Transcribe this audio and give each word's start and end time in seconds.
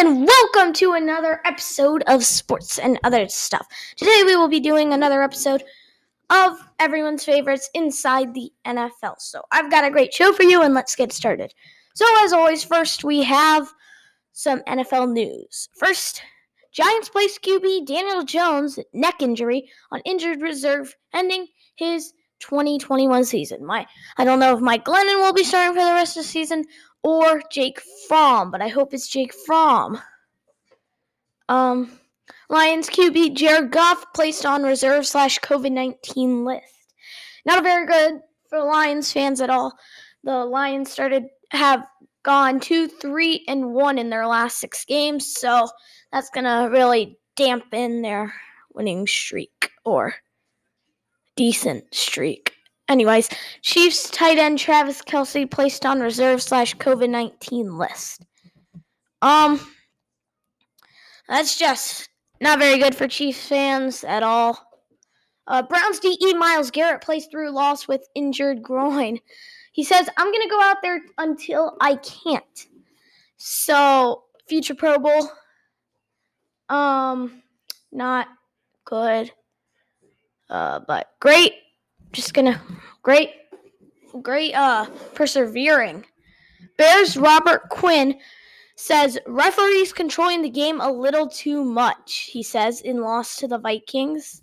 and 0.00 0.26
welcome 0.26 0.72
to 0.72 0.94
another 0.94 1.42
episode 1.44 2.02
of 2.06 2.24
Sports 2.24 2.78
and 2.78 2.98
Other 3.04 3.28
Stuff. 3.28 3.66
Today 3.96 4.22
we 4.24 4.34
will 4.34 4.48
be 4.48 4.58
doing 4.58 4.94
another 4.94 5.22
episode 5.22 5.62
of 6.30 6.58
everyone's 6.78 7.22
favorites 7.22 7.68
inside 7.74 8.32
the 8.32 8.50
NFL. 8.64 9.16
So 9.18 9.42
I've 9.52 9.70
got 9.70 9.84
a 9.84 9.90
great 9.90 10.14
show 10.14 10.32
for 10.32 10.44
you, 10.44 10.62
and 10.62 10.72
let's 10.72 10.96
get 10.96 11.12
started. 11.12 11.52
So, 11.94 12.06
as 12.24 12.32
always, 12.32 12.64
first 12.64 13.04
we 13.04 13.22
have 13.24 13.70
some 14.32 14.60
NFL 14.60 15.12
news. 15.12 15.68
First, 15.76 16.22
Giants 16.72 17.10
place 17.10 17.38
QB 17.38 17.84
Daniel 17.84 18.22
Jones 18.22 18.78
neck 18.94 19.20
injury 19.20 19.68
on 19.92 20.00
injured 20.06 20.40
reserve, 20.40 20.96
ending 21.12 21.46
his 21.76 22.14
2021 22.38 23.24
season. 23.24 23.66
My 23.66 23.86
I 24.16 24.24
don't 24.24 24.40
know 24.40 24.54
if 24.54 24.62
Mike 24.62 24.86
Glennon 24.86 25.18
will 25.18 25.34
be 25.34 25.44
starting 25.44 25.74
for 25.74 25.84
the 25.84 25.92
rest 25.92 26.16
of 26.16 26.22
the 26.22 26.28
season 26.28 26.64
or 27.02 27.42
Jake 27.50 27.80
Fromm, 28.08 28.50
but 28.50 28.62
I 28.62 28.68
hope 28.68 28.92
it's 28.92 29.08
Jake 29.08 29.34
Fromm. 29.46 30.00
Um, 31.48 31.98
Lions 32.48 32.88
QB 32.88 33.34
Jared 33.34 33.72
Goff 33.72 34.04
placed 34.14 34.44
on 34.46 34.62
reserve 34.62 35.06
slash 35.06 35.38
COVID 35.40 35.72
19 35.72 36.44
list. 36.44 36.64
Not 37.44 37.62
very 37.62 37.86
good 37.86 38.20
for 38.48 38.62
Lions 38.62 39.12
fans 39.12 39.40
at 39.40 39.50
all. 39.50 39.76
The 40.24 40.44
Lions 40.44 40.90
started 40.90 41.24
have 41.52 41.84
gone 42.22 42.60
two, 42.60 42.86
three, 42.86 43.44
and 43.48 43.72
one 43.72 43.98
in 43.98 44.10
their 44.10 44.26
last 44.26 44.58
six 44.58 44.84
games, 44.84 45.34
so 45.34 45.68
that's 46.12 46.30
gonna 46.30 46.68
really 46.70 47.18
dampen 47.36 48.02
their 48.02 48.34
winning 48.74 49.06
streak 49.06 49.70
or 49.84 50.14
decent 51.36 51.94
streak. 51.94 52.54
Anyways, 52.90 53.28
Chiefs 53.62 54.10
tight 54.10 54.36
end 54.36 54.58
Travis 54.58 55.00
Kelce 55.00 55.48
placed 55.48 55.86
on 55.86 56.00
reserve 56.00 56.42
slash 56.42 56.74
COVID 56.74 57.08
19 57.08 57.78
list. 57.78 58.26
Um, 59.22 59.60
that's 61.28 61.56
just 61.56 62.08
not 62.40 62.58
very 62.58 62.78
good 62.78 62.96
for 62.96 63.06
Chiefs 63.06 63.46
fans 63.46 64.02
at 64.02 64.24
all. 64.24 64.58
Uh, 65.46 65.62
Browns 65.62 66.00
DE 66.00 66.34
Myles 66.34 66.72
Garrett 66.72 67.00
plays 67.00 67.26
through 67.26 67.52
loss 67.52 67.86
with 67.86 68.08
injured 68.16 68.60
groin. 68.60 69.20
He 69.70 69.84
says, 69.84 70.08
I'm 70.16 70.26
going 70.26 70.42
to 70.42 70.50
go 70.50 70.60
out 70.60 70.82
there 70.82 71.00
until 71.18 71.76
I 71.80 71.94
can't. 71.94 72.66
So, 73.36 74.24
future 74.48 74.74
Pro 74.74 74.98
Bowl. 74.98 75.30
Um, 76.68 77.40
not 77.92 78.26
good. 78.84 79.30
Uh, 80.48 80.80
but 80.88 81.10
great 81.20 81.52
just 82.12 82.34
gonna 82.34 82.60
great 83.02 83.30
great 84.22 84.54
uh 84.54 84.86
persevering. 85.14 86.04
Bears 86.76 87.16
Robert 87.16 87.68
Quinn 87.70 88.18
says 88.76 89.18
referees 89.26 89.92
controlling 89.92 90.40
the 90.40 90.48
game 90.48 90.80
a 90.80 90.90
little 90.90 91.28
too 91.28 91.62
much, 91.64 92.30
he 92.32 92.42
says 92.42 92.80
in 92.80 93.02
loss 93.02 93.36
to 93.36 93.46
the 93.46 93.58
Vikings. 93.58 94.42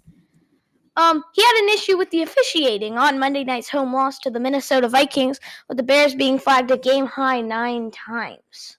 Um, 0.96 1.24
he 1.34 1.44
had 1.44 1.64
an 1.64 1.70
issue 1.70 1.98
with 1.98 2.10
the 2.12 2.24
officiating 2.24 2.98
on 2.98 3.20
Monday 3.20 3.44
night's 3.44 3.70
home 3.70 3.94
loss 3.94 4.20
to 4.20 4.30
the 4.30 4.40
Minnesota 4.40 4.90
Vikings, 4.90 5.40
with 5.68 5.78
the 5.78 5.84
Bears 5.84 6.16
being 6.16 6.40
flagged 6.40 6.72
a 6.72 6.78
game 6.78 7.06
high 7.06 7.42
nine 7.42 7.92
times. 7.92 8.78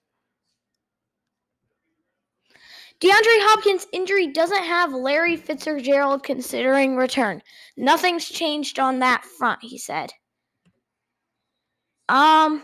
DeAndre 3.00 3.38
Hopkins' 3.42 3.86
injury 3.92 4.26
doesn't 4.26 4.64
have 4.64 4.92
Larry 4.92 5.36
Fitzgerald 5.36 6.24
considering 6.24 6.96
return. 6.96 7.40
Nothing's 7.76 8.28
changed 8.28 8.80
on 8.80 8.98
that 8.98 9.24
front, 9.24 9.60
he 9.62 9.78
said. 9.78 10.12
Um, 12.08 12.62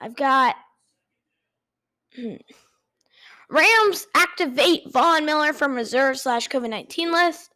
I've 0.00 0.16
got. 0.16 0.56
Hmm. 2.14 2.36
Rams 3.48 4.06
activate 4.14 4.90
Von 4.92 5.24
Miller 5.24 5.52
from 5.52 5.74
reserve 5.74 6.18
slash 6.18 6.48
COVID 6.48 6.68
19 6.68 7.12
list 7.12 7.54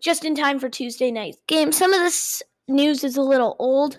just 0.00 0.24
in 0.24 0.34
time 0.34 0.60
for 0.60 0.68
Tuesday 0.68 1.10
night's 1.10 1.38
game. 1.48 1.72
Some 1.72 1.92
of 1.92 2.00
this 2.00 2.42
news 2.68 3.02
is 3.04 3.16
a 3.16 3.22
little 3.22 3.56
old. 3.58 3.98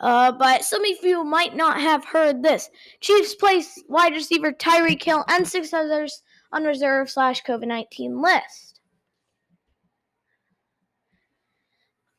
Uh, 0.00 0.30
but 0.32 0.64
some 0.64 0.84
of 0.84 1.04
you 1.04 1.24
might 1.24 1.56
not 1.56 1.80
have 1.80 2.04
heard 2.04 2.42
this. 2.42 2.70
Chiefs 3.00 3.34
place 3.34 3.82
wide 3.88 4.12
receiver 4.12 4.52
Tyreek 4.52 5.02
Hill 5.02 5.24
and 5.28 5.46
six 5.46 5.72
others 5.72 6.22
on 6.52 6.64
reserve 6.64 7.10
slash 7.10 7.42
COVID 7.42 7.66
19 7.66 8.22
list. 8.22 8.80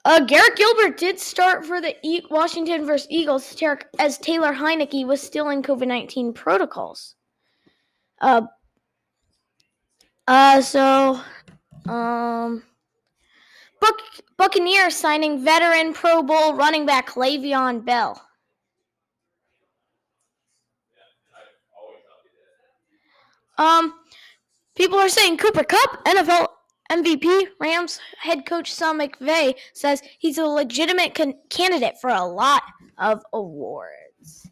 Uh, 0.06 0.22
Garrett 0.22 0.56
Gilbert 0.56 0.98
did 0.98 1.20
start 1.20 1.66
for 1.66 1.82
the 1.82 1.96
e- 2.04 2.26
Washington 2.30 2.86
versus 2.86 3.08
Eagles 3.10 3.56
as 4.00 4.18
Taylor 4.18 4.54
Heinicke 4.54 5.06
was 5.06 5.22
still 5.22 5.50
in 5.50 5.62
COVID 5.62 5.88
19 5.88 6.34
protocols. 6.34 7.16
Uh, 8.22 8.44
uh, 10.28 10.62
so, 10.62 11.20
um, 11.88 12.64
Buck, 13.80 14.02
Buccaneers 14.38 14.96
signing 14.96 15.44
veteran 15.44 15.94
Pro 15.94 16.22
Bowl 16.22 16.56
running 16.56 16.86
back 16.86 17.12
Le'Veon 17.12 17.84
Bell. 17.86 18.22
Um, 23.58 23.94
people 24.76 24.98
are 24.98 25.10
saying 25.10 25.38
Cooper 25.38 25.66
Kupp, 25.66 26.06
NFL 26.06 26.48
MVP, 26.92 27.48
Rams 27.60 28.00
head 28.18 28.46
coach 28.46 28.76
Sean 28.76 29.00
McVay 29.00 29.54
says 29.74 30.02
he's 30.18 30.38
a 30.38 30.46
legitimate 30.46 31.14
con- 31.14 31.36
candidate 31.50 31.96
for 32.02 32.10
a 32.10 32.26
lot 32.26 32.64
of 32.98 33.22
awards. 33.34 34.50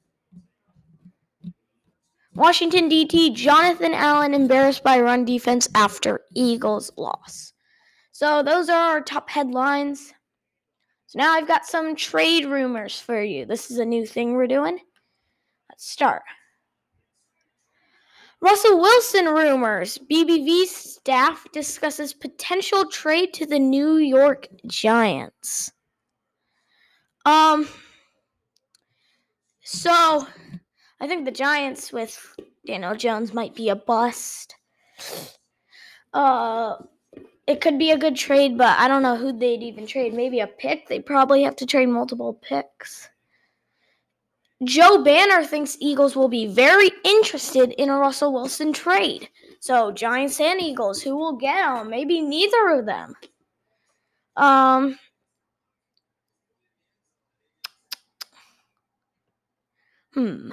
Washington 2.36 2.90
DT 2.90 3.34
Jonathan 3.34 3.96
Allen 3.96 4.36
embarrassed 4.36 4.84
by 4.84 5.00
run 5.00 5.26
defense 5.26 5.68
after 5.74 6.22
Eagles 6.36 6.92
loss. 6.96 7.54
So 8.18 8.42
those 8.42 8.68
are 8.68 8.94
our 8.94 9.02
top 9.02 9.30
headlines. 9.30 10.12
So 11.06 11.20
now 11.20 11.34
I've 11.34 11.48
got 11.48 11.68
some 11.68 11.96
trade 11.96 12.46
rumors 12.46 13.00
for 13.00 13.22
you. 13.22 13.46
This 13.46 13.70
is 13.70 13.78
a 13.78 13.86
new 13.86 14.08
thing 14.08 14.34
we're 14.34 14.48
doing. 14.48 14.80
Let's 15.70 15.88
start. 15.88 16.24
Russell 18.42 18.82
Wilson 18.82 19.28
rumors. 19.28 20.00
BBV 20.10 20.66
staff 20.66 21.46
discusses 21.54 22.12
potential 22.12 22.90
trade 22.90 23.36
to 23.36 23.46
the 23.46 23.60
New 23.60 23.98
York 23.98 24.48
Giants. 24.66 25.72
Um 27.24 27.68
so 29.62 30.26
I 31.00 31.08
think 31.08 31.26
the 31.26 31.32
Giants 31.32 31.94
with 31.94 32.20
Daniel 32.66 32.96
Jones 32.96 33.32
might 33.32 33.54
be 33.54 33.70
a 33.70 33.76
bust. 33.76 34.56
Uh 36.14 36.78
it 37.48 37.62
could 37.62 37.80
be 37.80 37.92
a 37.92 37.98
good 37.98 38.18
trade, 38.18 38.58
but 38.58 38.78
I 38.78 38.90
don't 38.90 39.02
know 39.02 39.16
who 39.16 39.32
they'd 39.32 39.64
even 39.64 39.88
trade. 39.88 40.14
Maybe 40.14 40.42
a 40.42 40.48
pick. 40.48 40.88
They 40.88 41.00
probably 41.00 41.44
have 41.44 41.56
to 41.58 41.66
trade 41.66 41.88
multiple 41.88 42.34
picks. 42.34 43.10
Joe 44.64 45.04
Banner 45.04 45.46
thinks 45.46 45.78
Eagles 45.80 46.16
will 46.16 46.28
be 46.28 46.48
very 46.48 46.92
interested 47.06 47.72
in 47.74 47.90
a 47.90 47.98
Russell 47.98 48.34
Wilson 48.34 48.74
trade. 48.74 49.30
So 49.60 49.92
Giants 49.92 50.42
and 50.42 50.60
Eagles, 50.60 51.02
who 51.02 51.16
will 51.16 51.38
get 51.38 51.80
him? 51.80 51.90
Maybe 51.90 52.22
neither 52.22 52.70
of 52.70 52.86
them. 52.86 53.14
Um. 54.36 55.00
Hmm. 60.14 60.52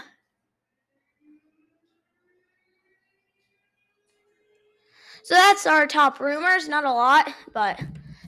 So 5.24 5.34
that's 5.34 5.66
our 5.66 5.86
top 5.86 6.20
rumors. 6.20 6.68
Not 6.68 6.84
a 6.84 6.92
lot, 6.92 7.32
but 7.54 7.80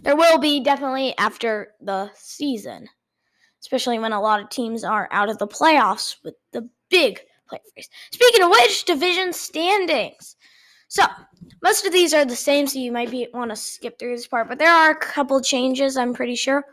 there 0.03 0.17
will 0.17 0.39
be 0.39 0.61
definitely 0.61 1.15
after 1.19 1.75
the 1.81 2.11
season, 2.15 2.89
especially 3.61 3.99
when 3.99 4.12
a 4.12 4.21
lot 4.21 4.41
of 4.41 4.49
teams 4.49 4.83
are 4.83 5.07
out 5.11 5.29
of 5.29 5.37
the 5.37 5.47
playoffs 5.47 6.17
with 6.25 6.34
the 6.53 6.69
big 6.89 7.21
playoffs. 7.53 7.89
Speaking 8.12 8.43
of 8.43 8.51
which, 8.51 8.87
division 8.87 9.34
standings. 9.34 10.37
So 10.89 11.03
most 11.63 11.84
of 11.84 11.93
these 11.93 12.15
are 12.15 12.25
the 12.25 12.34
same, 12.34 12.66
so 12.66 12.78
you 12.78 12.93
might 12.93 13.10
be 13.10 13.28
want 13.34 13.51
to 13.51 13.57
skip 13.57 13.98
through 13.98 14.16
this 14.16 14.27
part, 14.27 14.48
but 14.48 14.59
there 14.59 14.72
are 14.72 14.93
a 14.93 14.97
couple 14.97 15.41
changes. 15.43 15.98
I'm 15.98 16.15
pretty 16.15 16.37
sure. 16.37 16.65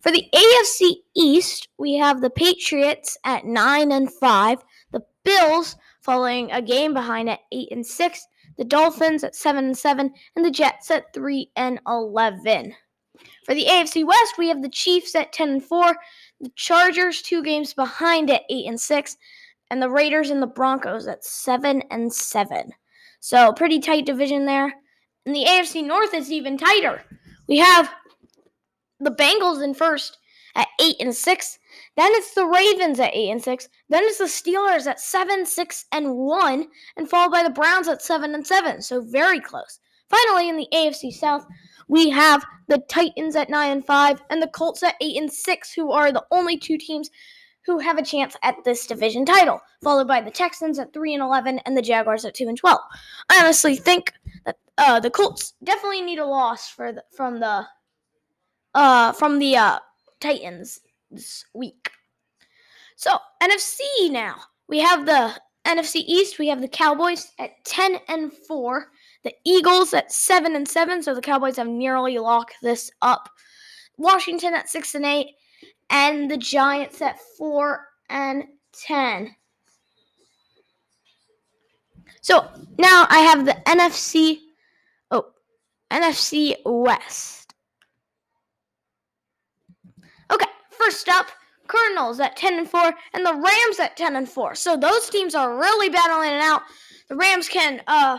For 0.00 0.12
the 0.12 0.28
AFC 0.32 0.96
East, 1.16 1.68
we 1.76 1.94
have 1.94 2.20
the 2.20 2.30
Patriots 2.30 3.18
at 3.24 3.44
nine 3.44 3.90
and 3.90 4.12
five, 4.12 4.58
the 4.92 5.00
Bills 5.24 5.74
following 6.02 6.52
a 6.52 6.62
game 6.62 6.94
behind 6.94 7.28
at 7.28 7.40
eight 7.50 7.72
and 7.72 7.84
six, 7.84 8.26
the 8.56 8.64
Dolphins 8.64 9.24
at 9.24 9.34
7 9.34 9.64
and 9.64 9.76
7, 9.76 10.12
and 10.34 10.44
the 10.44 10.50
Jets 10.50 10.90
at 10.90 11.12
3 11.12 11.50
and 11.56 11.80
11. 11.86 12.74
For 13.44 13.54
the 13.54 13.66
AFC 13.66 14.04
West, 14.06 14.38
we 14.38 14.48
have 14.48 14.62
the 14.62 14.68
Chiefs 14.68 15.14
at 15.14 15.32
10 15.32 15.48
and 15.48 15.64
4, 15.64 15.96
the 16.40 16.50
Chargers 16.56 17.22
two 17.22 17.42
games 17.42 17.74
behind 17.74 18.30
at 18.30 18.42
8 18.50 18.66
and 18.66 18.80
6, 18.80 19.16
and 19.70 19.82
the 19.82 19.90
Raiders 19.90 20.30
and 20.30 20.42
the 20.42 20.46
Broncos 20.46 21.06
at 21.06 21.24
7 21.24 21.82
and 21.90 22.12
7. 22.12 22.72
So, 23.20 23.52
pretty 23.52 23.80
tight 23.80 24.06
division 24.06 24.46
there. 24.46 24.74
And 25.24 25.34
the 25.34 25.44
AFC 25.44 25.84
North 25.84 26.14
is 26.14 26.30
even 26.30 26.56
tighter. 26.56 27.02
We 27.48 27.58
have 27.58 27.92
the 29.00 29.10
Bengals 29.10 29.62
in 29.62 29.74
first 29.74 30.18
at 30.56 30.68
eight 30.80 30.96
and 30.98 31.14
six. 31.14 31.58
Then 31.96 32.10
it's 32.14 32.34
the 32.34 32.46
Ravens 32.46 32.98
at 32.98 33.14
eight 33.14 33.30
and 33.30 33.42
six. 33.42 33.68
Then 33.88 34.02
it's 34.04 34.18
the 34.18 34.24
Steelers 34.24 34.86
at 34.86 34.98
seven, 34.98 35.46
six, 35.46 35.84
and 35.92 36.16
one, 36.16 36.66
and 36.96 37.08
followed 37.08 37.30
by 37.30 37.42
the 37.42 37.50
Browns 37.50 37.86
at 37.86 38.02
seven 38.02 38.34
and 38.34 38.46
seven. 38.46 38.82
So 38.82 39.00
very 39.00 39.40
close. 39.40 39.78
Finally, 40.08 40.48
in 40.48 40.56
the 40.56 40.68
AFC 40.72 41.12
South, 41.12 41.46
we 41.88 42.10
have 42.10 42.44
the 42.68 42.78
Titans 42.88 43.36
at 43.36 43.50
nine 43.50 43.70
and 43.70 43.86
five, 43.86 44.22
and 44.30 44.42
the 44.42 44.48
Colts 44.48 44.82
at 44.82 44.96
eight 45.00 45.16
and 45.16 45.32
six, 45.32 45.72
who 45.72 45.92
are 45.92 46.10
the 46.10 46.24
only 46.32 46.58
two 46.58 46.78
teams 46.78 47.10
who 47.66 47.78
have 47.78 47.98
a 47.98 48.04
chance 48.04 48.36
at 48.42 48.54
this 48.64 48.86
division 48.86 49.24
title, 49.24 49.60
followed 49.82 50.06
by 50.06 50.20
the 50.20 50.30
Texans 50.30 50.78
at 50.78 50.92
3 50.92 51.14
and 51.14 51.22
11 51.22 51.58
and 51.66 51.76
the 51.76 51.82
Jaguars 51.82 52.24
at 52.24 52.34
2 52.34 52.46
and 52.46 52.56
12. 52.56 52.78
I 53.28 53.40
honestly 53.42 53.74
think 53.74 54.12
that 54.44 54.56
uh, 54.78 55.00
the 55.00 55.10
Colts 55.10 55.54
definitely 55.64 56.02
need 56.02 56.20
a 56.20 56.24
loss 56.24 56.68
for 56.68 56.92
the, 56.92 57.02
from 57.16 57.40
the 57.40 57.66
uh, 58.74 59.10
from 59.12 59.38
the 59.38 59.56
uh, 59.56 59.78
Titans 60.20 60.80
this 61.10 61.44
week. 61.54 61.90
So, 62.96 63.18
NFC 63.42 63.80
now. 64.10 64.36
We 64.68 64.78
have 64.80 65.06
the 65.06 65.34
NFC 65.66 66.04
East, 66.06 66.38
we 66.38 66.48
have 66.48 66.60
the 66.60 66.68
Cowboys 66.68 67.32
at 67.38 67.64
10 67.64 67.98
and 68.08 68.32
4, 68.32 68.86
the 69.24 69.34
Eagles 69.44 69.92
at 69.94 70.12
7 70.12 70.54
and 70.54 70.66
7, 70.66 71.02
so 71.02 71.14
the 71.14 71.20
Cowboys 71.20 71.56
have 71.56 71.66
nearly 71.66 72.18
locked 72.18 72.54
this 72.62 72.90
up. 73.02 73.28
Washington 73.98 74.54
at 74.54 74.68
6 74.68 74.94
and 74.94 75.04
8, 75.04 75.26
and 75.90 76.30
the 76.30 76.36
Giants 76.36 77.02
at 77.02 77.18
4 77.36 77.84
and 78.08 78.44
10. 78.72 79.34
So 82.20 82.48
now 82.78 83.06
I 83.08 83.20
have 83.20 83.46
the 83.46 83.56
NFC 83.66 84.38
oh 85.12 85.26
NFC 85.92 86.56
West. 86.64 87.54
Okay, 90.32 90.46
first 90.86 91.08
up, 91.08 91.26
Cardinals 91.66 92.20
at 92.20 92.36
10 92.36 92.60
and 92.60 92.70
4 92.70 92.94
and 93.14 93.26
the 93.26 93.34
Rams 93.34 93.80
at 93.80 93.96
10 93.96 94.14
and 94.14 94.28
4. 94.28 94.54
So 94.54 94.76
those 94.76 95.10
teams 95.10 95.34
are 95.34 95.58
really 95.58 95.88
battling 95.88 96.30
it 96.30 96.40
out. 96.40 96.62
The 97.08 97.16
Rams 97.16 97.48
can 97.48 97.82
uh 97.88 98.18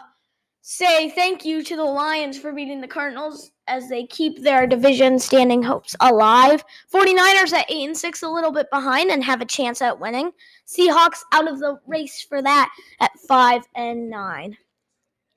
say 0.61 1.09
thank 1.11 1.45
you 1.45 1.63
to 1.63 1.77
the 1.77 1.83
Lions 1.83 2.37
for 2.37 2.51
beating 2.51 2.81
the 2.81 2.87
Cardinals 2.87 3.51
as 3.67 3.87
they 3.87 4.05
keep 4.05 4.41
their 4.41 4.67
division 4.67 5.17
standing 5.17 5.63
hopes 5.63 5.95
alive. 6.01 6.61
49ers 6.93 7.53
at 7.53 7.71
8 7.71 7.85
and 7.85 7.97
6 7.97 8.23
a 8.23 8.27
little 8.27 8.51
bit 8.51 8.69
behind 8.69 9.11
and 9.11 9.23
have 9.23 9.39
a 9.39 9.45
chance 9.45 9.81
at 9.81 9.97
winning. 9.97 10.31
Seahawks 10.67 11.19
out 11.31 11.49
of 11.49 11.59
the 11.59 11.79
race 11.87 12.25
for 12.27 12.41
that 12.41 12.69
at 12.99 13.17
5 13.29 13.63
and 13.75 14.09
9. 14.09 14.57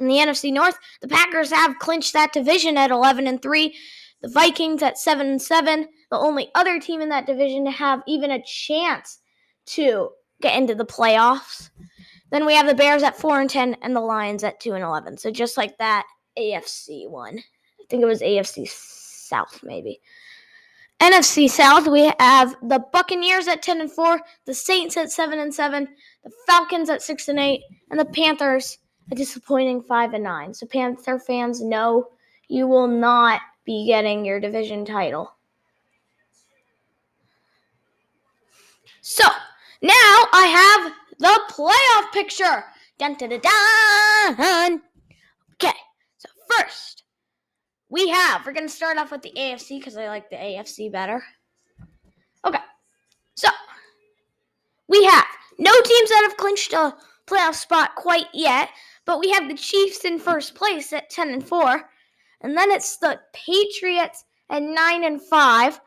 In 0.01 0.07
the 0.09 0.15
NFC 0.15 0.53
North, 0.53 0.79
the 1.01 1.07
Packers 1.07 1.53
have 1.53 1.79
clinched 1.79 2.13
that 2.15 2.33
division 2.33 2.77
at 2.77 2.91
11 2.91 3.29
and 3.29 3.41
3. 3.41 3.77
The 4.23 4.29
Vikings 4.29 4.83
at 4.83 4.99
7 4.99 5.29
and 5.29 5.41
7, 5.41 5.87
the 6.11 6.19
only 6.19 6.51
other 6.55 6.81
team 6.81 7.01
in 7.01 7.09
that 7.11 7.27
division 7.27 7.65
to 7.65 7.71
have 7.71 8.03
even 8.07 8.31
a 8.31 8.43
chance 8.43 9.21
to 9.67 10.11
get 10.43 10.57
into 10.57 10.75
the 10.75 10.85
playoffs. 10.85 11.71
Then 12.31 12.47
we 12.47 12.55
have 12.55 12.67
the 12.67 12.75
Bears 12.75 13.03
at 13.03 13.17
4 13.17 13.41
and 13.41 13.51
10 13.51 13.77
and 13.83 13.95
the 13.95 14.01
Lions 14.01 14.45
at 14.45 14.61
2 14.61 14.73
and 14.73 14.85
11. 14.85 15.19
So 15.19 15.31
just 15.31 15.57
like 15.57 15.77
that 15.79 16.07
AFC 16.39 17.09
one. 17.09 17.39
I 17.39 17.85
think 17.89 18.03
it 18.03 18.07
was 18.07 18.21
AFC 18.21 18.69
South 18.69 19.61
maybe. 19.63 20.01
NFC 21.01 21.49
South, 21.49 21.89
we 21.89 22.13
have 22.21 22.55
the 22.63 22.85
Buccaneers 22.93 23.49
at 23.49 23.63
10 23.63 23.81
and 23.81 23.91
4, 23.91 24.21
the 24.45 24.53
Saints 24.53 24.99
at 24.99 25.11
7 25.11 25.39
and 25.39 25.55
7, 25.55 25.89
the 26.25 26.31
Falcons 26.47 26.91
at 26.91 27.01
6 27.01 27.29
and 27.29 27.39
8, 27.39 27.63
and 27.91 27.99
the 27.99 28.05
Panthers 28.05 28.79
a 29.11 29.15
disappointing 29.15 29.83
5 29.83 30.15
and 30.15 30.25
9. 30.25 30.55
So 30.55 30.67
Panther 30.67 31.19
fans 31.19 31.61
know 31.61 32.07
you 32.49 32.67
will 32.67 32.89
not 32.89 33.41
be 33.65 33.87
getting 33.87 34.25
your 34.25 34.41
division 34.41 34.85
title. 34.85 35.33
So, 39.11 39.25
now 39.83 40.29
I 40.33 40.47
have 40.47 40.93
the 41.19 41.41
playoff 41.53 42.13
picture. 42.13 42.65
Dun, 42.97 43.15
dun, 43.15 43.41
dun. 43.41 44.83
Okay, 45.55 45.77
so 46.17 46.29
first 46.49 47.03
we 47.89 48.09
have, 48.09 48.47
we're 48.47 48.53
going 48.53 48.69
to 48.69 48.73
start 48.73 48.99
off 48.99 49.11
with 49.11 49.23
the 49.23 49.33
AFC 49.37 49.81
because 49.81 49.97
I 49.97 50.07
like 50.07 50.31
the 50.31 50.37
AFC 50.37 50.93
better. 50.93 51.25
Okay, 52.47 52.61
so 53.35 53.49
we 54.89 55.05
have 55.07 55.27
no 55.59 55.73
teams 55.73 56.09
that 56.11 56.29
have 56.29 56.37
clinched 56.37 56.73
a 56.73 56.95
playoff 57.27 57.57
spot 57.57 57.97
quite 57.97 58.29
yet, 58.33 58.69
but 59.07 59.19
we 59.19 59.33
have 59.33 59.49
the 59.49 59.57
Chiefs 59.57 60.05
in 60.05 60.21
first 60.21 60.55
place 60.55 60.93
at 60.93 61.11
10 61.11 61.31
and 61.31 61.49
4, 61.49 61.83
and 62.43 62.57
then 62.57 62.71
it's 62.71 62.97
the 62.99 63.19
Patriots 63.33 64.25
at 64.51 64.63
9 64.63 65.03
and 65.03 65.21
5, 65.21 65.81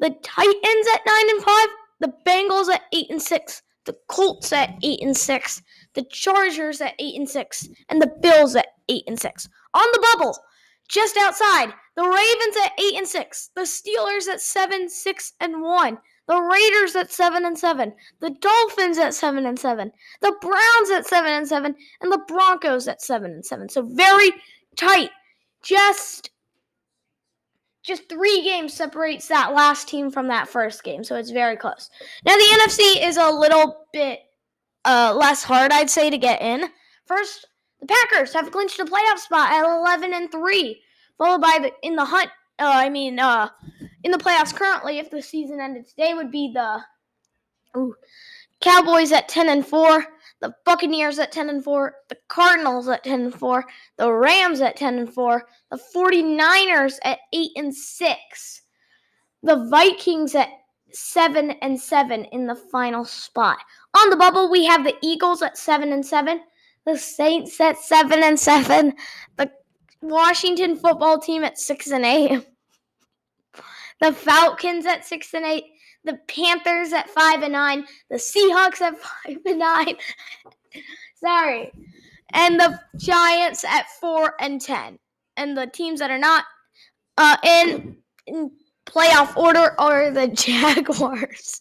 the 0.00 0.16
Titans 0.22 0.86
at 0.94 1.02
9 1.06 1.28
and 1.28 1.42
5, 1.42 1.68
the 2.00 2.12
Bengals 2.26 2.68
at 2.68 2.82
8 2.92 3.10
and 3.10 3.22
6, 3.22 3.62
the 3.84 3.96
Colts 4.08 4.52
at 4.52 4.76
8 4.82 5.02
and 5.02 5.16
6, 5.16 5.62
the 5.94 6.04
Chargers 6.04 6.80
at 6.80 6.94
8 6.98 7.16
and 7.16 7.28
6, 7.28 7.68
and 7.88 8.00
the 8.00 8.12
Bills 8.20 8.56
at 8.56 8.68
8 8.88 9.04
and 9.06 9.20
6. 9.20 9.48
On 9.74 9.86
the 9.92 10.06
bubble, 10.12 10.36
just 10.88 11.16
outside, 11.16 11.72
the 11.96 12.02
Ravens 12.02 12.56
at 12.64 12.72
8 12.78 12.98
and 12.98 13.08
6, 13.08 13.50
the 13.54 13.62
Steelers 13.62 14.28
at 14.28 14.40
7, 14.40 14.88
6 14.88 15.32
and 15.40 15.62
1, 15.62 15.98
the 16.26 16.40
Raiders 16.40 16.96
at 16.96 17.12
7 17.12 17.44
and 17.44 17.58
7, 17.58 17.92
the 18.20 18.30
Dolphins 18.40 18.98
at 18.98 19.14
7 19.14 19.46
and 19.46 19.58
7, 19.58 19.92
the 20.20 20.34
Browns 20.40 20.90
at 20.90 21.06
7 21.06 21.32
and 21.32 21.46
7, 21.46 21.74
and 22.00 22.12
the 22.12 22.22
Broncos 22.26 22.88
at 22.88 23.02
7 23.02 23.30
and 23.30 23.44
7. 23.44 23.68
So 23.68 23.82
very 23.82 24.32
tight. 24.76 25.10
Just 25.62 26.30
just 27.84 28.08
three 28.08 28.42
games 28.42 28.72
separates 28.72 29.28
that 29.28 29.54
last 29.54 29.88
team 29.88 30.10
from 30.10 30.26
that 30.28 30.48
first 30.48 30.82
game, 30.82 31.04
so 31.04 31.16
it's 31.16 31.30
very 31.30 31.56
close. 31.56 31.90
Now 32.24 32.34
the 32.34 32.58
NFC 32.58 33.06
is 33.06 33.18
a 33.18 33.30
little 33.30 33.86
bit 33.92 34.20
uh, 34.86 35.14
less 35.16 35.44
hard, 35.44 35.70
I'd 35.70 35.90
say, 35.90 36.10
to 36.10 36.18
get 36.18 36.40
in. 36.40 36.64
First, 37.06 37.46
the 37.80 37.86
Packers 37.86 38.32
have 38.32 38.50
clinched 38.50 38.80
a 38.80 38.84
playoff 38.84 39.18
spot 39.18 39.52
at 39.52 39.64
11 39.64 40.14
and 40.14 40.32
three, 40.32 40.80
followed 41.18 41.42
by 41.42 41.58
the 41.60 41.72
in 41.86 41.94
the 41.94 42.04
hunt. 42.04 42.30
Uh, 42.58 42.72
I 42.72 42.88
mean, 42.88 43.18
uh, 43.18 43.50
in 44.02 44.10
the 44.10 44.18
playoffs 44.18 44.54
currently, 44.54 44.98
if 44.98 45.10
the 45.10 45.20
season 45.20 45.60
ended 45.60 45.86
today, 45.86 46.14
would 46.14 46.30
be 46.30 46.52
the 46.54 46.80
ooh, 47.76 47.94
Cowboys 48.60 49.12
at 49.12 49.28
10 49.28 49.50
and 49.50 49.66
four, 49.66 50.06
the 50.40 50.54
Buccaneers 50.64 51.18
at 51.18 51.32
10 51.32 51.50
and 51.50 51.64
4, 51.64 51.94
the 52.08 52.16
Cardinals 52.28 52.88
at 52.88 53.04
10 53.04 53.20
and 53.22 53.34
4, 53.34 53.64
the 53.98 54.12
Rams 54.12 54.60
at 54.60 54.76
10 54.76 54.98
and 54.98 55.12
4, 55.12 55.46
the 55.74 55.80
49ers 55.92 56.98
at 57.02 57.18
8 57.32 57.50
and 57.56 57.74
6, 57.74 58.62
the 59.42 59.68
Vikings 59.68 60.36
at 60.36 60.48
7 60.92 61.50
and 61.50 61.80
7 61.80 62.24
in 62.26 62.46
the 62.46 62.54
final 62.54 63.04
spot. 63.04 63.58
On 63.98 64.08
the 64.08 64.16
bubble, 64.16 64.48
we 64.48 64.64
have 64.66 64.84
the 64.84 64.94
Eagles 65.02 65.42
at 65.42 65.58
7 65.58 65.92
and 65.92 66.06
7, 66.06 66.40
the 66.86 66.96
Saints 66.96 67.60
at 67.60 67.76
7 67.78 68.22
and 68.22 68.38
7, 68.38 68.92
the 69.36 69.50
Washington 70.00 70.76
football 70.76 71.18
team 71.18 71.42
at 71.42 71.58
6 71.58 71.90
and 71.90 72.04
8, 72.04 72.46
the 74.00 74.12
Falcons 74.12 74.86
at 74.86 75.04
6 75.04 75.34
and 75.34 75.44
8, 75.44 75.64
the 76.04 76.18
Panthers 76.28 76.92
at 76.92 77.08
five 77.08 77.42
and 77.42 77.54
nine, 77.54 77.86
the 78.10 78.16
Seahawks 78.16 78.82
at 78.82 78.98
five 78.98 79.38
and 79.46 79.58
nine. 79.58 79.96
Sorry, 81.14 81.72
and 82.34 82.60
the 82.60 82.78
Giants 82.98 83.64
at 83.64 83.86
four 83.98 84.34
and 84.38 84.60
ten. 84.60 84.98
And 85.36 85.56
the 85.56 85.66
teams 85.66 86.00
that 86.00 86.10
are 86.10 86.18
not 86.18 86.44
uh, 87.18 87.36
in, 87.42 87.96
in 88.26 88.50
playoff 88.86 89.36
order 89.36 89.74
are 89.78 90.10
the 90.10 90.28
Jaguars 90.34 91.60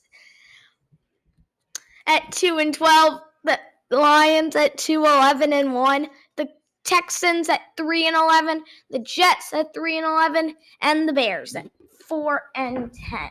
at 2.07 2.31
two 2.31 2.57
and 2.57 2.73
twelve, 2.73 3.21
the 3.43 3.59
Lions 3.91 4.55
at 4.55 4.77
two 4.77 5.05
eleven 5.05 5.53
and 5.53 5.73
one, 5.73 6.07
the 6.35 6.49
Texans 6.83 7.49
at 7.49 7.61
three 7.77 8.07
and 8.07 8.15
eleven, 8.15 8.63
the 8.89 8.99
Jets 8.99 9.53
at 9.53 9.73
three 9.73 9.97
and 9.97 10.05
eleven, 10.05 10.55
and 10.81 11.07
the 11.07 11.13
Bears 11.13 11.55
at 11.55 11.69
four 12.07 12.43
and 12.55 12.91
ten. 12.93 13.29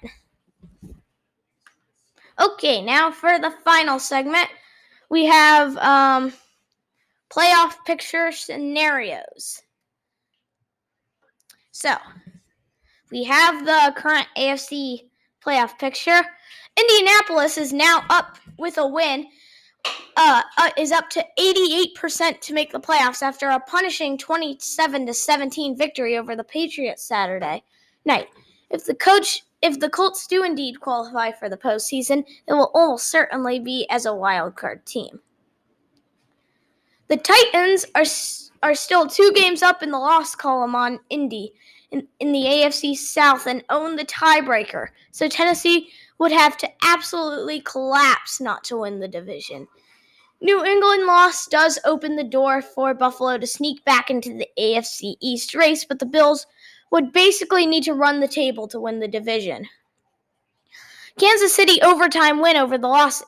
Okay, 2.40 2.80
now 2.82 3.10
for 3.10 3.38
the 3.38 3.52
final 3.64 3.98
segment, 3.98 4.48
we 5.10 5.26
have 5.26 5.76
um, 5.76 6.32
playoff 7.30 7.74
picture 7.84 8.32
scenarios. 8.32 9.60
So, 11.72 11.94
we 13.10 13.24
have 13.24 13.64
the 13.64 13.92
current 13.96 14.26
AFC 14.36 15.08
playoff 15.44 15.78
picture. 15.78 16.22
Indianapolis 16.78 17.58
is 17.58 17.72
now 17.72 18.04
up 18.08 18.38
with 18.58 18.78
a 18.78 18.86
win, 18.86 19.26
uh, 20.16 20.42
uh, 20.58 20.70
is 20.78 20.92
up 20.92 21.10
to 21.10 21.24
88% 21.38 22.40
to 22.40 22.54
make 22.54 22.72
the 22.72 22.80
playoffs 22.80 23.22
after 23.22 23.48
a 23.48 23.60
punishing 23.60 24.16
27 24.16 25.06
to 25.06 25.14
17 25.14 25.76
victory 25.76 26.16
over 26.16 26.36
the 26.36 26.44
Patriots 26.44 27.04
Saturday 27.04 27.62
night. 28.04 28.28
If 28.70 28.84
the 28.84 28.94
coach 28.94 29.42
if 29.62 29.78
the 29.78 29.88
Colts 29.88 30.26
do 30.26 30.42
indeed 30.42 30.80
qualify 30.80 31.30
for 31.30 31.48
the 31.48 31.56
postseason, 31.56 32.24
it 32.48 32.52
will 32.52 32.72
almost 32.74 33.08
certainly 33.08 33.60
be 33.60 33.86
as 33.90 34.06
a 34.06 34.14
wild 34.14 34.56
card 34.56 34.84
team. 34.84 35.20
The 37.12 37.18
Titans 37.18 37.84
are 37.94 38.06
are 38.62 38.74
still 38.74 39.06
two 39.06 39.32
games 39.34 39.62
up 39.62 39.82
in 39.82 39.90
the 39.90 39.98
loss 39.98 40.34
column 40.34 40.74
on 40.74 40.98
Indy 41.10 41.52
in, 41.90 42.08
in 42.20 42.32
the 42.32 42.44
AFC 42.44 42.96
South 42.96 43.46
and 43.46 43.62
own 43.68 43.96
the 43.96 44.06
tiebreaker. 44.06 44.86
So 45.10 45.28
Tennessee 45.28 45.90
would 46.18 46.32
have 46.32 46.56
to 46.56 46.70
absolutely 46.82 47.60
collapse 47.60 48.40
not 48.40 48.64
to 48.64 48.78
win 48.78 48.98
the 48.98 49.08
division. 49.08 49.68
New 50.40 50.64
England 50.64 51.04
loss 51.04 51.46
does 51.48 51.78
open 51.84 52.16
the 52.16 52.24
door 52.24 52.62
for 52.62 52.94
Buffalo 52.94 53.36
to 53.36 53.46
sneak 53.46 53.84
back 53.84 54.08
into 54.08 54.32
the 54.32 54.48
AFC 54.58 55.16
East 55.20 55.54
race, 55.54 55.84
but 55.84 55.98
the 55.98 56.06
Bills 56.06 56.46
would 56.92 57.12
basically 57.12 57.66
need 57.66 57.84
to 57.84 57.92
run 57.92 58.20
the 58.20 58.26
table 58.26 58.66
to 58.68 58.80
win 58.80 59.00
the 59.00 59.06
division. 59.06 59.68
Kansas 61.18 61.54
City 61.54 61.80
overtime 61.82 62.40
win 62.40 62.56
over 62.56 62.78
the 62.78 62.88
Los 62.88 63.22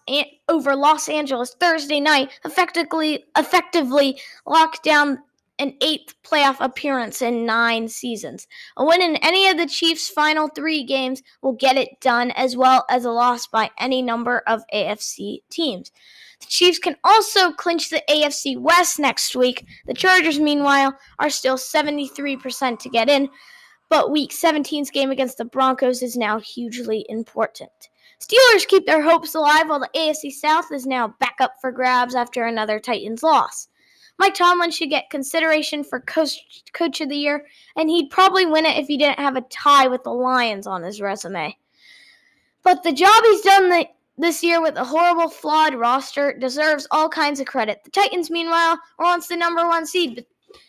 over 0.49 0.75
Los 0.75 1.09
Angeles 1.09 1.55
Thursday 1.61 2.01
night 2.01 2.31
effectively 2.45 3.25
effectively 3.37 4.21
locked 4.47 4.83
down 4.83 5.19
an 5.59 5.75
eighth 5.81 6.15
playoff 6.25 6.57
appearance 6.59 7.23
in 7.23 7.47
nine 7.47 7.89
seasons. 7.89 8.49
A 8.77 8.85
win 8.85 9.01
in 9.01 9.17
any 9.17 9.49
of 9.49 9.57
the 9.57 9.67
Chiefs' 9.67 10.09
final 10.09 10.49
three 10.49 10.83
games 10.83 11.23
will 11.43 11.53
get 11.53 11.77
it 11.77 12.01
done, 12.01 12.33
as 12.33 12.57
well 12.57 12.85
as 12.91 13.05
a 13.05 13.11
loss 13.11 13.47
by 13.47 13.71
any 13.79 14.03
number 14.03 14.43
of 14.47 14.63
AFC 14.75 15.43
teams. 15.51 15.93
The 16.41 16.47
Chiefs 16.47 16.79
can 16.79 16.97
also 17.05 17.53
clinch 17.53 17.91
the 17.91 18.03
AFC 18.11 18.59
West 18.59 18.99
next 18.99 19.37
week. 19.37 19.65
The 19.87 19.95
Chargers, 19.95 20.41
meanwhile, 20.41 20.99
are 21.21 21.31
still 21.31 21.57
73% 21.57 22.79
to 22.81 22.89
get 22.89 23.09
in, 23.09 23.29
but 23.95 24.11
Week 24.11 24.33
17's 24.33 24.91
game 24.91 25.13
against 25.13 25.39
the 25.39 25.45
Broncos 25.45 26.03
is 26.03 26.17
now 26.17 26.41
hugely 26.41 27.07
important. 27.09 27.71
Steelers 28.19 28.67
keep 28.67 28.87
their 28.87 29.01
hopes 29.01 29.37
alive 29.37 29.69
while 29.69 29.79
the 29.79 29.89
AFC 29.95 30.33
South 30.33 30.73
is 30.73 30.85
now 30.85 31.15
back 31.21 31.37
up 31.39 31.53
for 31.61 31.71
grabs 31.71 32.17
after 32.17 32.43
another 32.43 32.81
Titans 32.81 33.23
loss. 33.23 33.69
Mike 34.19 34.35
Tomlin 34.35 34.73
should 34.73 34.91
get 34.91 35.11
consideration 35.11 35.85
for 35.85 36.01
coach, 36.01 36.65
coach 36.73 37.01
of 37.01 37.09
the 37.09 37.15
year, 37.15 37.47
and 37.77 37.89
he'd 37.89 38.11
probably 38.11 38.45
win 38.45 38.67
it 38.67 38.79
if 38.79 38.89
he 38.89 38.99
didn't 38.99 39.21
have 39.21 39.37
a 39.37 39.43
tie 39.43 39.87
with 39.87 40.03
the 40.03 40.11
Lions 40.11 40.67
on 40.67 40.83
his 40.83 41.01
resume. 41.01 41.57
But 42.65 42.83
the 42.83 42.93
job 42.93 43.23
he's 43.23 43.43
done 43.43 43.69
the, 43.69 43.87
this 44.19 44.43
year 44.43 44.61
with 44.61 44.75
a 44.75 44.85
horrible, 44.85 45.29
flawed 45.29 45.77
roster 45.77 46.37
deserves 46.37 46.89
all 46.91 47.09
kinds 47.09 47.39
of 47.39 47.47
credit. 47.47 47.85
The 47.85 47.93
Titans, 47.93 48.29
meanwhile, 48.29 48.77
are 48.99 49.21
the 49.21 49.37
number 49.37 49.65
one 49.69 49.87
seed, 49.87 50.17
but 50.17 50.27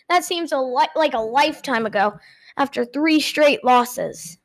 that 0.09 0.23
seems 0.23 0.51
a 0.51 0.59
li- 0.59 0.85
like 0.95 1.15
a 1.15 1.19
lifetime 1.19 1.87
ago 1.87 2.19
after 2.57 2.85
three 2.85 3.19
straight 3.19 3.63
losses. 3.63 4.37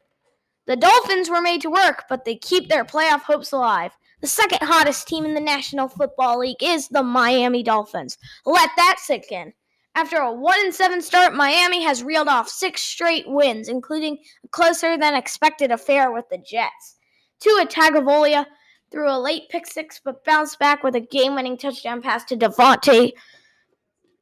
The 0.66 0.76
Dolphins 0.76 1.28
were 1.28 1.40
made 1.40 1.62
to 1.62 1.70
work, 1.70 2.04
but 2.08 2.24
they 2.24 2.36
keep 2.36 2.68
their 2.68 2.84
playoff 2.84 3.22
hopes 3.22 3.52
alive. 3.52 3.92
The 4.20 4.26
second 4.26 4.60
hottest 4.62 5.08
team 5.08 5.24
in 5.24 5.34
the 5.34 5.40
National 5.40 5.88
Football 5.88 6.40
League 6.40 6.62
is 6.62 6.88
the 6.88 7.02
Miami 7.02 7.62
Dolphins. 7.62 8.18
Let 8.44 8.70
that 8.76 8.96
sink 8.98 9.32
in. 9.32 9.52
After 9.94 10.18
a 10.18 10.32
1 10.32 10.72
7 10.72 11.02
start, 11.02 11.34
Miami 11.34 11.82
has 11.82 12.04
reeled 12.04 12.28
off 12.28 12.48
six 12.48 12.82
straight 12.82 13.28
wins, 13.28 13.68
including 13.68 14.18
a 14.44 14.48
closer 14.48 14.96
than 14.96 15.14
expected 15.14 15.72
affair 15.72 16.12
with 16.12 16.28
the 16.30 16.38
Jets. 16.38 16.96
Tua 17.40 17.66
Tagovailoa 17.66 18.46
threw 18.92 19.10
a 19.10 19.18
late 19.18 19.48
pick 19.48 19.66
six, 19.66 20.00
but 20.04 20.24
bounced 20.24 20.58
back 20.58 20.82
with 20.84 20.94
a 20.94 21.00
game 21.00 21.34
winning 21.34 21.56
touchdown 21.56 22.02
pass 22.02 22.24
to 22.24 22.36
DeVante 22.36 23.12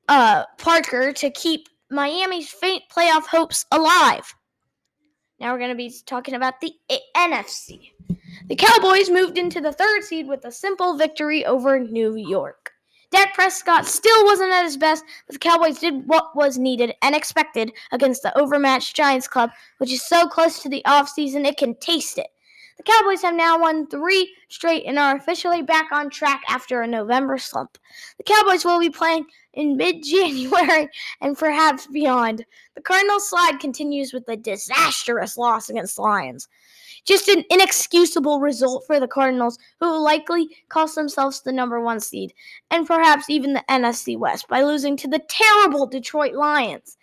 uh, 0.08 0.44
Parker 0.56 1.12
to 1.12 1.30
keep 1.30 1.68
Miami's 1.90 2.50
faint 2.50 2.82
playoff 2.94 3.26
hopes 3.26 3.64
alive. 3.72 4.34
Now 5.40 5.52
we're 5.52 5.58
going 5.58 5.70
to 5.70 5.76
be 5.76 5.92
talking 6.04 6.34
about 6.34 6.60
the 6.60 6.72
NFC. 7.16 7.92
The 8.48 8.56
Cowboys 8.56 9.08
moved 9.08 9.38
into 9.38 9.60
the 9.60 9.72
third 9.72 10.02
seed 10.02 10.26
with 10.26 10.44
a 10.44 10.52
simple 10.52 10.96
victory 10.96 11.46
over 11.46 11.78
New 11.78 12.16
York. 12.16 12.72
Dak 13.10 13.34
Prescott 13.34 13.86
still 13.86 14.24
wasn't 14.24 14.52
at 14.52 14.64
his 14.64 14.76
best, 14.76 15.04
but 15.26 15.34
the 15.34 15.38
Cowboys 15.38 15.78
did 15.78 16.06
what 16.06 16.36
was 16.36 16.58
needed 16.58 16.94
and 17.00 17.14
expected 17.14 17.72
against 17.92 18.22
the 18.22 18.36
overmatched 18.38 18.94
Giants 18.94 19.26
club, 19.26 19.50
which 19.78 19.92
is 19.92 20.06
so 20.06 20.26
close 20.26 20.62
to 20.62 20.68
the 20.68 20.82
offseason 20.86 21.46
it 21.46 21.56
can 21.56 21.74
taste 21.76 22.18
it. 22.18 22.28
The 22.78 22.84
Cowboys 22.84 23.22
have 23.22 23.34
now 23.34 23.58
won 23.58 23.88
three 23.88 24.32
straight 24.48 24.84
and 24.86 25.00
are 25.00 25.16
officially 25.16 25.62
back 25.62 25.90
on 25.90 26.10
track 26.10 26.42
after 26.48 26.80
a 26.80 26.86
November 26.86 27.36
slump. 27.36 27.76
The 28.18 28.22
Cowboys 28.22 28.64
will 28.64 28.78
be 28.78 28.88
playing 28.88 29.26
in 29.52 29.76
mid 29.76 30.04
January 30.04 30.88
and 31.20 31.36
perhaps 31.36 31.88
beyond. 31.88 32.44
The 32.76 32.82
Cardinals' 32.82 33.28
slide 33.28 33.58
continues 33.58 34.12
with 34.12 34.28
a 34.28 34.36
disastrous 34.36 35.36
loss 35.36 35.68
against 35.68 35.96
the 35.96 36.02
Lions. 36.02 36.48
Just 37.04 37.26
an 37.28 37.44
inexcusable 37.50 38.38
result 38.38 38.84
for 38.86 39.00
the 39.00 39.08
Cardinals, 39.08 39.58
who 39.80 39.86
will 39.86 40.04
likely 40.04 40.48
cost 40.68 40.94
themselves 40.94 41.40
the 41.40 41.52
number 41.52 41.80
one 41.80 41.98
seed, 41.98 42.32
and 42.70 42.86
perhaps 42.86 43.28
even 43.28 43.54
the 43.54 43.64
NFC 43.68 44.16
West, 44.16 44.46
by 44.46 44.62
losing 44.62 44.96
to 44.98 45.08
the 45.08 45.22
terrible 45.28 45.86
Detroit 45.86 46.34
Lions. 46.34 46.97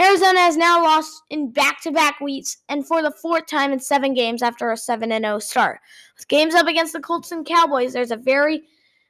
Arizona 0.00 0.40
has 0.40 0.56
now 0.56 0.82
lost 0.82 1.22
in 1.30 1.50
back 1.50 1.80
to 1.82 1.90
back 1.90 2.20
weeks 2.20 2.58
and 2.68 2.86
for 2.86 3.02
the 3.02 3.10
fourth 3.10 3.46
time 3.46 3.72
in 3.72 3.78
seven 3.78 4.14
games 4.14 4.42
after 4.42 4.70
a 4.70 4.76
7 4.76 5.10
0 5.10 5.38
start. 5.38 5.80
With 6.16 6.28
games 6.28 6.54
up 6.54 6.66
against 6.66 6.92
the 6.92 7.00
Colts 7.00 7.32
and 7.32 7.44
Cowboys, 7.44 7.92
there's 7.92 8.10
a 8.10 8.16
very 8.16 8.62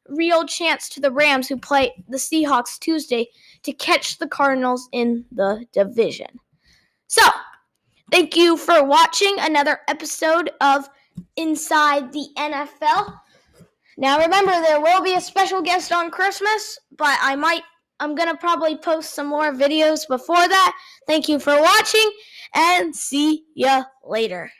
real 0.09 0.44
chance 0.44 0.88
to 0.88 1.00
the 1.00 1.12
Rams, 1.12 1.49
who 1.49 1.56
play 1.56 1.92
the 2.09 2.16
Seahawks 2.16 2.78
Tuesday, 2.78 3.28
to 3.62 3.73
catch 3.73 4.18
the 4.18 4.26
Cardinals 4.26 4.88
in 4.92 5.25
the 5.30 5.64
division. 5.73 6.40
So, 7.06 7.23
Thank 8.11 8.37
you 8.37 8.56
for 8.56 8.82
watching 8.82 9.37
another 9.38 9.78
episode 9.87 10.50
of 10.61 10.88
Inside 11.37 12.12
the 12.12 12.26
NFL. 12.37 13.20
Now 13.97 14.18
remember 14.18 14.50
there 14.50 14.80
will 14.80 15.00
be 15.00 15.14
a 15.14 15.20
special 15.20 15.62
guest 15.62 15.92
on 15.92 16.11
Christmas, 16.11 16.78
but 16.97 17.16
I 17.20 17.37
might 17.37 17.62
I'm 18.00 18.14
going 18.14 18.28
to 18.28 18.37
probably 18.37 18.76
post 18.76 19.14
some 19.14 19.26
more 19.26 19.52
videos 19.52 20.09
before 20.09 20.49
that. 20.49 20.76
Thank 21.07 21.28
you 21.28 21.38
for 21.38 21.61
watching 21.61 22.11
and 22.54 22.97
see 22.97 23.45
ya 23.54 23.85
later. 24.04 24.50